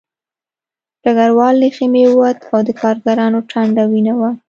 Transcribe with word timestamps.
ډګروال 1.03 1.55
له 1.61 1.67
خیمې 1.75 2.03
ووت 2.09 2.39
او 2.51 2.59
د 2.67 2.69
کارګر 2.81 3.17
ټنډه 3.49 3.83
وینه 3.91 4.13
وه 4.19 4.31